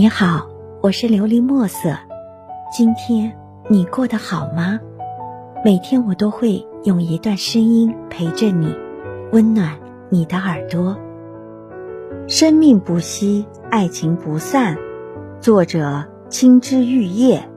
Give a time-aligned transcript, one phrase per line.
[0.00, 0.46] 你好，
[0.80, 1.90] 我是琉璃墨色。
[2.70, 3.36] 今天
[3.68, 4.78] 你过得好吗？
[5.64, 8.72] 每天我都会用一段声音陪着你，
[9.32, 9.76] 温暖
[10.08, 10.96] 你的耳朵。
[12.28, 14.78] 生命不息，爱情不散。
[15.40, 17.50] 作者：青枝玉叶。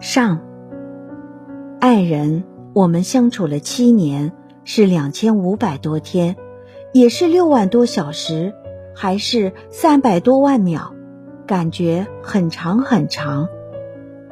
[0.00, 0.40] 上。
[1.78, 2.42] 爱人，
[2.72, 4.32] 我们相处了七年，
[4.64, 6.34] 是两千五百多天，
[6.92, 8.52] 也是六万多小时，
[8.92, 10.97] 还是三百多万秒？
[11.48, 13.48] 感觉很长很长，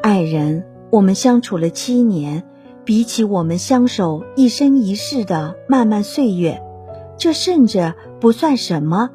[0.02, 2.45] 爱人，我们相处了七年，
[2.84, 6.62] 比起我们相守一生一世的漫漫岁月，
[7.16, 9.09] 这甚至不算什么，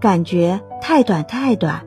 [0.00, 1.86] 感觉太短太短。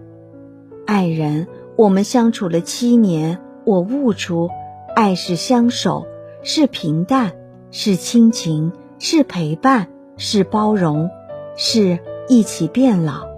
[0.86, 4.52] 爱人，我们相处了七年，我悟出，
[4.95, 6.06] 爱是相守，
[6.44, 7.32] 是平淡，
[7.72, 11.09] 是亲情，是陪伴，是包容，
[11.56, 11.98] 是
[12.28, 13.34] 一起变老。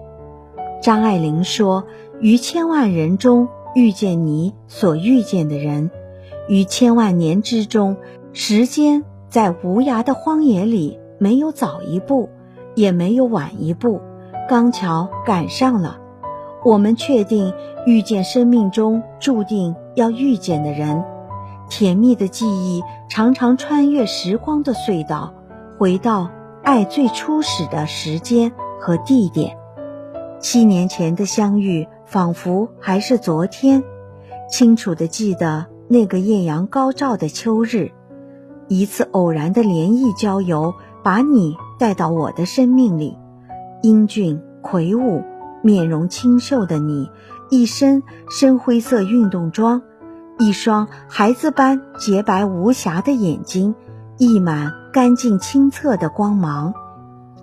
[0.82, 1.84] 张爱玲说。
[2.20, 5.92] 于千万人中遇见你所遇见的人，
[6.48, 7.96] 于千万年之中，
[8.34, 12.30] 时间在无涯的荒野里没有早一步，
[12.74, 14.02] 也没有晚一步，
[14.50, 16.00] 刚巧赶上了。
[16.66, 17.54] 我们确定
[17.86, 21.04] 遇见生命中注定要遇见的人，
[21.70, 25.36] 甜蜜的记忆常常穿越时光的隧道，
[25.78, 26.32] 回到
[26.64, 28.52] 爱最初始的时间
[28.82, 29.56] 和地点。
[30.40, 31.88] 七年前的相遇。
[32.10, 33.84] 仿佛还是昨天，
[34.50, 37.92] 清楚的记得那个艳阳高照的秋日，
[38.70, 43.18] 一次偶然的联谊郊游，把你带到我的生命里。
[43.84, 45.22] 英俊魁梧、
[45.62, 47.12] 面容清秀的你，
[47.50, 49.82] 一身深灰色运动装，
[50.40, 53.76] 一双孩子般洁白无瑕的眼睛，
[54.18, 56.74] 溢满干净清澈的光芒。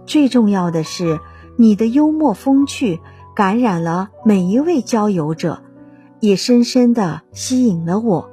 [0.06, 1.20] 最重要的是，
[1.56, 3.00] 你的幽默风趣。
[3.34, 5.60] 感染了每一位交友者，
[6.20, 8.30] 也深深的吸引了我。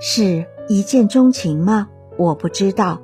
[0.00, 1.88] 是一见钟情吗？
[2.16, 3.02] 我不知道，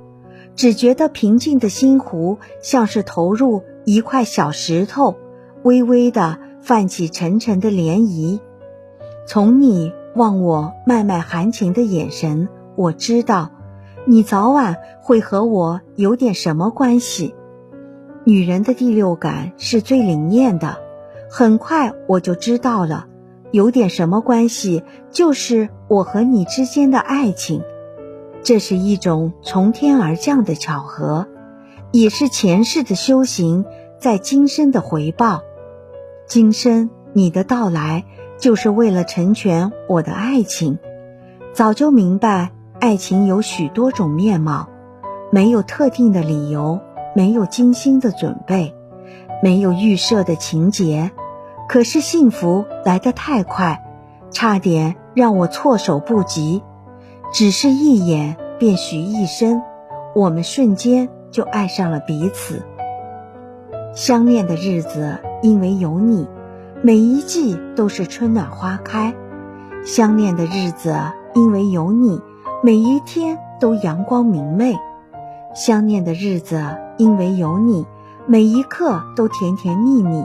[0.56, 5.16] 只觉得平静的心湖像是投入一块小石头，
[5.62, 8.40] 微微的泛起沉沉的涟漪。
[9.26, 13.50] 从你望我脉脉含情的眼神，我知道，
[14.06, 17.34] 你早晚会和我有点什么关系。
[18.24, 20.78] 女人的第六感是最灵验的。
[21.30, 23.06] 很快我就知道了，
[23.50, 27.62] 有点什么关系，就是我和你之间的爱情。
[28.42, 31.28] 这是一种从天而降的巧合，
[31.92, 33.64] 也是前世的修行
[33.98, 35.42] 在今生的回报。
[36.26, 38.04] 今生你的到来，
[38.38, 40.78] 就是为了成全我的爱情。
[41.52, 44.68] 早就明白，爱情有许多种面貌，
[45.30, 46.80] 没有特定的理由，
[47.14, 48.74] 没有精心的准备，
[49.42, 51.10] 没有预设的情节。
[51.68, 53.84] 可是幸福来得太快，
[54.30, 56.62] 差点让我措手不及。
[57.32, 59.62] 只是一眼便许一生，
[60.14, 62.62] 我们瞬间就爱上了彼此。
[63.94, 66.28] 相恋的日子，因为有你，
[66.82, 69.12] 每一季都是春暖花开；
[69.84, 70.96] 相恋的日子，
[71.34, 72.20] 因为有你，
[72.62, 74.74] 每一天都阳光明媚；
[75.54, 76.64] 相恋的日子，
[77.00, 77.86] 因为有你，
[78.26, 80.22] 每一刻都甜甜蜜蜜。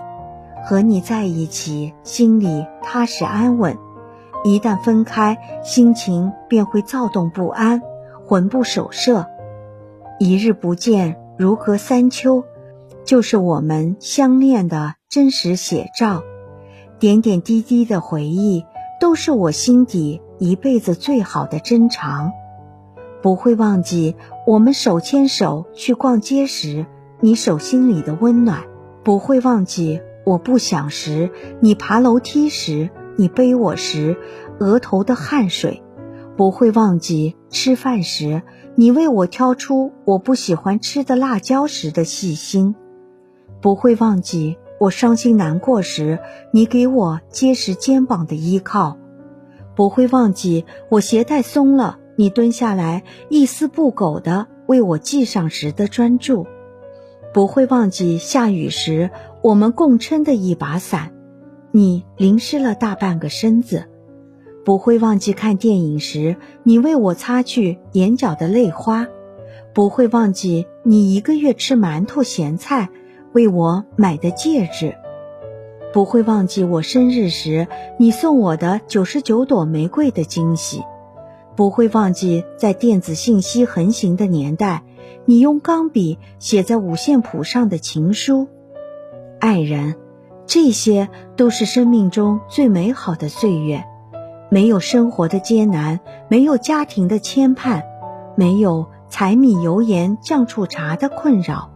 [0.66, 3.75] 和你在一起，心里踏实安稳；
[4.44, 7.81] 一旦分开，心情便会躁动不安，
[8.25, 9.25] 魂不守舍。
[10.19, 12.44] 一日不见，如隔三秋，
[13.06, 16.24] 就是我们相恋的真实写照。
[17.00, 18.66] 点点滴滴的回忆，
[19.00, 22.34] 都是我心底一辈子最好的珍藏。
[23.22, 26.85] 不会忘记我们手牵手去逛街时，
[27.19, 28.59] 你手心里的温暖；
[29.03, 30.01] 不会忘记。
[30.23, 34.17] 我不想时，你爬楼梯时，你背我时，
[34.59, 35.81] 额头的汗水，
[36.38, 38.44] 不会忘记吃饭时，
[38.75, 42.75] 你为我挑出我不喜欢吃的辣椒时的细心，
[43.61, 46.20] 不会忘记我伤心难过时，
[46.52, 48.97] 你给我结实肩膀的依靠，
[49.75, 56.46] 不会忘记我鞋带松了，你蹲下来一丝不苟的为我系上时的专注。
[57.34, 59.09] 不会忘记下雨时
[59.41, 61.12] 我们共撑的一把伞，
[61.72, 63.82] 你淋湿了大半个身子；
[64.64, 69.06] 不会忘记看电影时你为我擦去眼角的泪花；
[69.73, 72.90] 不会忘记你一个月吃馒头咸菜
[73.34, 74.94] 为我买的戒指；
[75.91, 77.68] 不会忘记我生日时
[78.00, 80.79] 你送我的九十九朵玫瑰的惊喜；
[81.55, 84.84] 不会忘记在电子信息横行的年代。
[85.28, 88.47] 你用钢笔写在五线谱上的情书，
[89.40, 89.96] 爱人，
[90.46, 93.85] 这些都是生命中最美好的岁月，
[94.49, 97.81] 没有生活的艰难，没有家庭的牵绊，
[98.35, 101.72] 没有柴米油盐酱醋茶的困扰，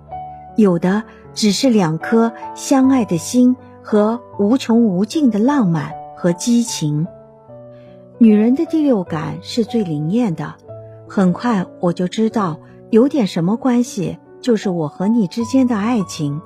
[0.55, 1.03] 有的
[1.33, 7.07] 只是两颗相爱的心和无穷无尽的浪漫和激情。
[8.21, 10.55] 女人的第六感是最灵验的，
[11.07, 16.41] 很快我就知道有点什么关系，就是我和你之间的爱情。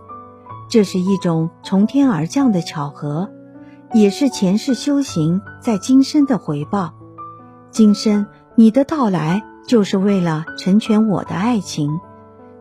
[0.69, 3.31] 这是一种从天而降的巧合，
[3.91, 6.93] 也是前世修行在今生的回报。
[7.71, 11.99] 今生你的到来就是为了成全我的爱情。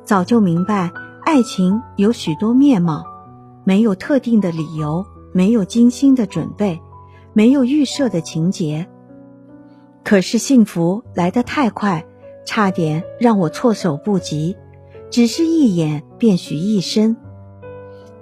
[0.05, 0.91] 早就明白，
[1.23, 3.05] 爱情有许多面貌，
[3.63, 6.81] 没有特定的理由，没有精心的准备，
[7.35, 8.89] 没有预设的情节。
[10.05, 12.05] 可是幸福来得太快，
[12.45, 14.57] 差点让我措手不及，
[15.11, 17.17] 只是一眼便许一生。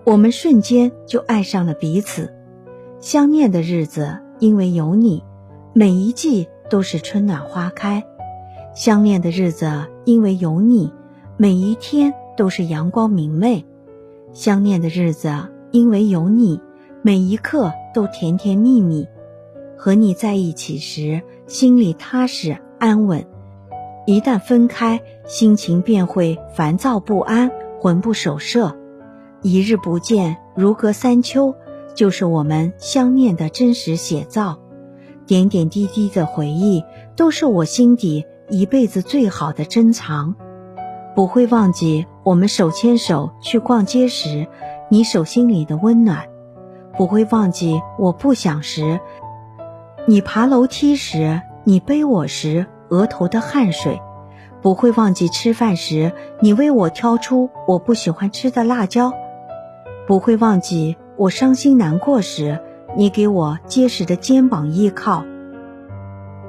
[0.05, 2.35] 我们瞬间就爱上了彼此，
[3.01, 5.23] 相念的日子，因为有你，
[5.73, 8.03] 每一季都是春暖花开；
[8.75, 10.93] 相恋的日子，因为有你，
[11.37, 13.65] 每一天都是阳光明媚；
[14.33, 15.31] 相恋的日子，
[15.71, 16.61] 因为有你，
[17.03, 19.07] 每一刻都甜甜蜜蜜。
[19.77, 23.25] 和你在一起时，心里踏实安稳；
[24.07, 27.51] 一旦分开，心情便会烦躁不安，
[27.81, 28.77] 魂不守舍。
[29.43, 31.57] 一日不见，如隔三秋，
[31.97, 34.61] 就是我们相念的真实写照。
[35.27, 36.85] 点点滴滴的回忆，
[37.17, 40.37] 都是我心底一辈子最好的珍藏。
[41.17, 44.47] 不会忘记我们手牵手去逛街时，
[44.89, 46.29] 你手心里的温暖；
[46.97, 49.01] 不会忘记我不想时，
[50.07, 54.01] 你爬楼梯时，你背我时额头的汗水；
[54.63, 59.13] 不会忘记吃饭时，你为我挑出我不喜欢吃的辣椒。
[60.07, 62.59] 不会忘记我伤心难过时，
[62.97, 65.25] 你给我结实的肩膀依靠。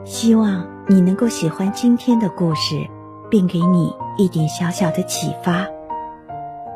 [0.04, 2.88] 希望你能够喜欢今天的故事，
[3.30, 5.68] 并给你一点小小的启发。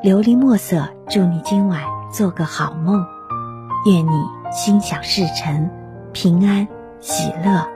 [0.03, 1.81] 琉璃墨色，祝你今晚
[2.11, 3.03] 做个好梦，
[3.87, 4.11] 愿你
[4.51, 5.71] 心想事成，
[6.15, 6.65] 平安
[7.01, 7.74] 喜乐。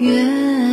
[0.00, 0.69] 月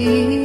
[0.00, 0.39] 一。